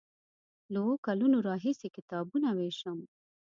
[0.71, 2.99] له اوو کلونو راهیسې کتابونه ویشم.